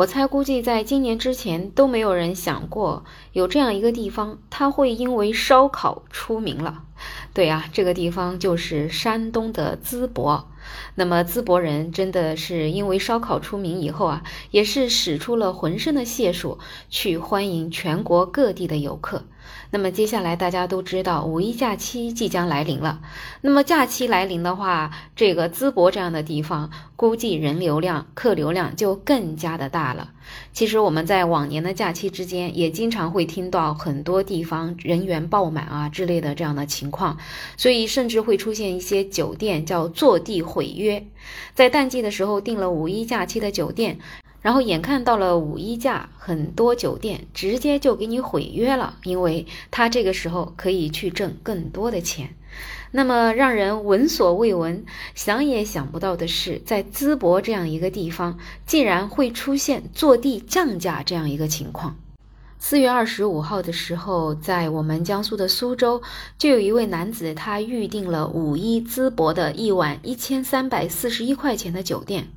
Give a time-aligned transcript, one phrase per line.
[0.00, 3.04] 我猜估计在今年之前都没有人想过
[3.34, 6.84] 有这样一个地方，它会因为烧烤出名了。
[7.34, 10.48] 对啊，这个地方就是山东的淄博。
[10.94, 16.58] 那么淄博人真的是因为烧烤出名以后啊，也是使出了浑身的解数
[16.88, 19.24] 去欢迎全国各地的游客。
[19.70, 23.00] 那么接下来大家都知道五一假期即将来临了。
[23.40, 30.10] 那么假期来临的话，这个淄博这样的地方，估计人流量、客流量就更加的大了。
[30.52, 37.18] 其实我们在往年的假期之间，也经常会听到很多地方人员爆满啊之类的这样的情况，
[37.56, 41.04] 所以甚至会出现一些酒店叫坐地毁约，
[41.54, 43.98] 在淡季的时候订了五一假期的酒店。
[44.42, 52.34] 然后眼看到了五一假，很多酒店直接就给你毁约了，因为他这个时候可以去挣更多的钱。
[52.92, 61.96] 那么让人闻所未闻、想也想不到的是，在淄博这样一个地方，竟然会出现坐地降价这样一个情况。
[62.62, 66.00] 四月二十五号的时候，在我们江苏的苏州，
[66.38, 72.28] 就有一位男子，他预定了五一淄博的一晚一千三百四十一块钱的酒店。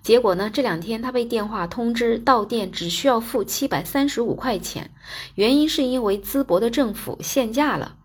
[0.00, 4.92] 结果呢，这两天他被电话通知到店只需要付七百三十五块钱，
[5.34, 7.96] 原因是因为淄博的政府限价了。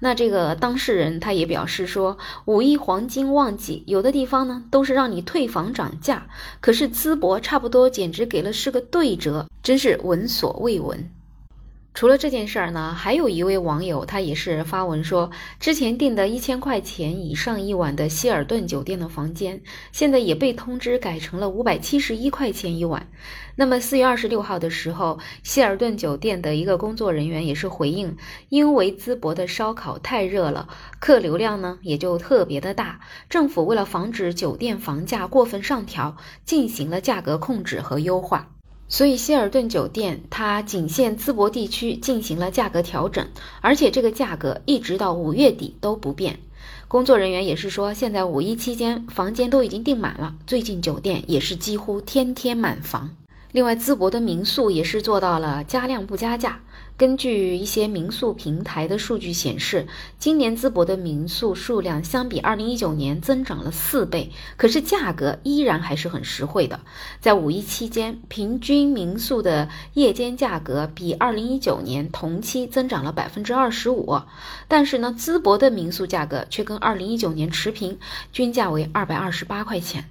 [0.00, 6.26] 那这个当事人他也表示说，五一黄金旺季，有的地方呢都是让你退房涨价，
[6.60, 11.08] 可是淄博差不多简直给了是个对折，真是闻所未闻。
[11.92, 19.60] 除了这件事儿呢，还有一位网友，他也是发文说，之前订的一千块钱以上一晚的希尔顿酒店的房间，
[19.92, 23.08] 现在也被通知改成了五百七十一块钱一晚。
[23.56, 28.16] 那么四月二十六号的时候，希尔顿酒店的一个工作人员也是回应，
[28.48, 30.68] 因为淄博的烧烤太热了，
[31.00, 38.48] 客流量呢也就特别的大，政府为了防止酒店房价过分上调，进行了价格控制和优化。
[38.90, 43.26] 所以希尔顿酒店它仅限淄博地区进行了价格调整，
[43.62, 46.38] 而且这个价格一直到五月底都不变。
[46.88, 53.08] 工作人员也是说，现在五一期间房间都已经订满了，最近酒店也是几乎天天满房。
[53.52, 56.60] 另外，淄博的民宿也是做到了加量不加价。
[56.96, 59.88] 根据一些民宿平台的数据显示，
[60.18, 66.78] 今年淄博的民宿数量相比二零一九年增长了四倍，可是价格依然还是很实惠的。
[67.18, 74.20] 在五一期间，平均民宿的夜间价格比二零一九年同期增长了百分之二十五，
[74.68, 77.98] 但是呢，淄博的民宿价格却跟二零一九年持平，
[78.30, 80.04] 均价为二百二十八块钱。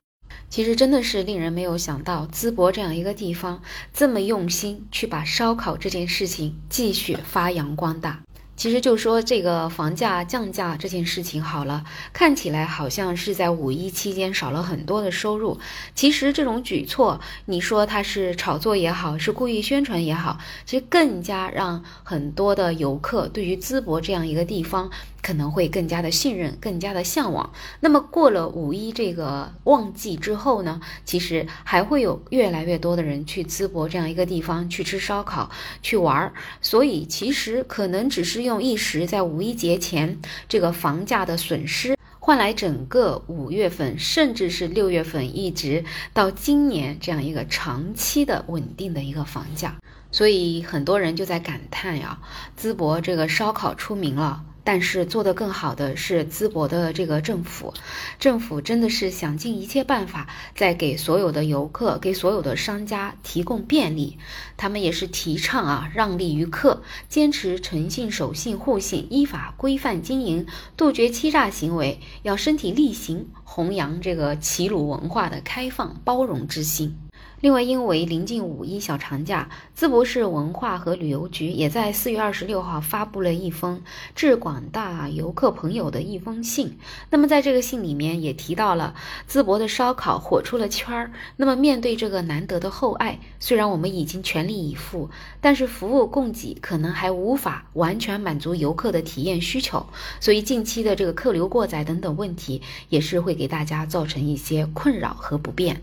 [0.49, 3.61] 其实真的是令人没有想到，淄博这样一个地方
[3.93, 8.21] 这么用心去把烧烤这件事情继续发扬光大。
[8.59, 15.57] 其实就说这个房价降价这件事情好了，看起来好像是在五一期间少了很多的收入。
[15.95, 24.89] 其实这种举措，你说它是炒作也好，是故意宣传也好，其实更加让很多的游客对于淄博这样一个地方。
[25.21, 27.51] 可能会更加的信任，更加的向往。
[27.81, 30.79] 那么过了五一这个旺季之后呢？
[31.03, 36.33] 其实还会有越来越多的人去淄博这样一个地方去吃烧烤、去玩儿。
[36.61, 49.77] 所以其实可能只是用用一时在五一节前这个房价的损失，换来整个五月份，甚至是六月份，一直到今年这样一个长期的稳定的一个房价。
[50.11, 52.19] 所以很多人就在感叹呀，
[52.59, 54.43] 淄博这个烧烤出名了。
[54.71, 57.73] 但是做得更好的是淄博的这个政府，
[58.19, 64.19] 政府真的是想尽一切办法在给所有的游客、给所有的商家提供便利。
[64.57, 70.45] 他们也是提倡啊，让利于客，坚持诚信、守信、互信，依法规范经营，
[70.77, 76.95] 杜绝欺诈行为，要身体力行，弘扬这个齐鲁文化的开放包容之心。
[77.41, 83.81] 另外，因为临近五一小长假，淄博市文化和旅游局也在四月二十六号发布了一封
[84.13, 86.77] 致广大游客朋友的一封信。
[87.09, 88.93] 那么，在这个信里面也提到了
[89.29, 91.13] 淄博的烧烤火出了圈儿。
[91.37, 95.09] 那么，面对这个难得的厚爱，虽然我们已经全力以赴，
[95.39, 99.85] 但是服务供给可能还无法完全满足游客的体验需求，
[100.19, 105.81] 所以近期的这个客流过载等等问题，也是会给大家造成一些困扰和不便。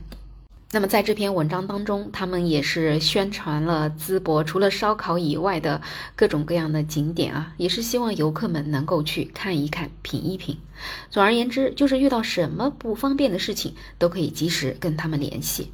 [0.76, 5.81] 那么在这篇文章当中，他们也是宣传了淄博除了烧烤以外的
[6.14, 10.58] 各种各样的景点啊，也是希望游客们能够去看一看、品一品。
[11.08, 15.73] 总而言之，就是遇到什么不方便的事情，都可以及时跟他们联系。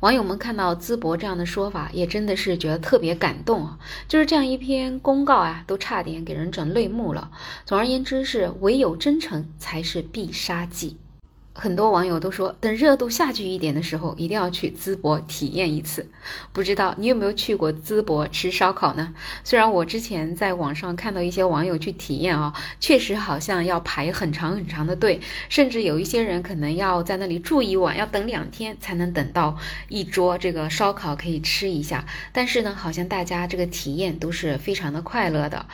[0.00, 3.78] 网友们看到淄博这样的说法，也真的是觉得特别感动啊！
[4.08, 7.30] 就是这样一篇公告啊，都差点给人整泪目了。
[7.64, 10.96] 总而言之，是唯有真诚才是必杀技。
[11.56, 16.04] 很多网友都说，等热度下去一点的时候，一定要去淄博体验一次。
[16.52, 19.14] 不知道你有没有去过淄博吃烧烤呢？
[19.44, 29.56] 虽然我之前在网上看到一些网友去体验啊，确实好像要排很长很长的队，甚至有一些人可能要在那里住一晚，要等两天才能等到
[29.88, 32.04] 一桌这个烧烤可以吃一下。
[32.32, 35.64] 但是呢，好像大家这个体验都是非常的快乐的。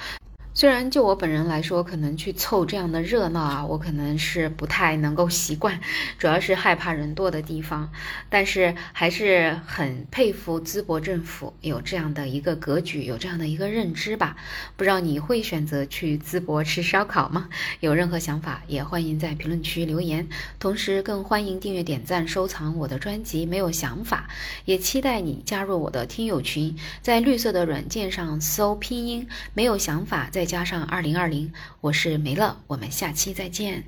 [0.60, 5.80] 虽然就我本人来说，可能去凑这样的热闹啊，我可能是不太能够习惯，
[6.20, 7.90] 主要是害怕人多的地方。
[8.28, 14.36] 但是还是很佩服淄博政府有这样的一个格局，有这样的一个认知吧。
[14.76, 17.48] 不知道你会选择去淄博吃烧烤吗？
[17.80, 20.28] 有任何想法也欢迎在评论区留言。
[20.58, 23.46] 同时更欢迎订阅、点赞、收藏我的专辑。
[23.46, 24.28] 没有想法，
[24.66, 30.28] 也期待你加入我的听友群，在绿色的软件上搜拼音“没有想法”。
[30.30, 33.84] 在加上二零二零，我是梅乐，我们下期再见。